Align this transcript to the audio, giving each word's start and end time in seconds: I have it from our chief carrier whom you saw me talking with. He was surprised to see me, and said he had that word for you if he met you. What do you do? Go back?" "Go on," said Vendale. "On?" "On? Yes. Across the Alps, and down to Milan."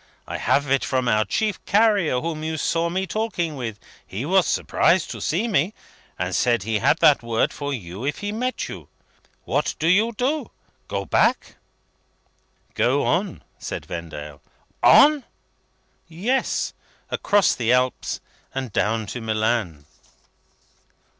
I 0.25 0.37
have 0.37 0.71
it 0.71 0.83
from 0.83 1.07
our 1.07 1.25
chief 1.25 1.63
carrier 1.65 2.21
whom 2.21 2.43
you 2.43 2.57
saw 2.57 2.89
me 2.89 3.05
talking 3.05 3.55
with. 3.55 3.77
He 4.03 4.25
was 4.25 4.47
surprised 4.47 5.11
to 5.11 5.21
see 5.21 5.47
me, 5.47 5.75
and 6.17 6.35
said 6.35 6.63
he 6.63 6.79
had 6.79 6.97
that 7.01 7.21
word 7.21 7.53
for 7.53 7.71
you 7.71 8.03
if 8.03 8.17
he 8.17 8.31
met 8.31 8.67
you. 8.67 8.89
What 9.43 9.75
do 9.77 9.87
you 9.87 10.11
do? 10.13 10.49
Go 10.87 11.05
back?" 11.05 11.57
"Go 12.73 13.03
on," 13.05 13.43
said 13.59 13.85
Vendale. 13.85 14.41
"On?" 14.81 15.17
"On? 15.17 15.23
Yes. 16.07 16.73
Across 17.11 17.53
the 17.53 17.71
Alps, 17.71 18.21
and 18.55 18.73
down 18.73 19.05
to 19.05 19.21
Milan." 19.21 19.85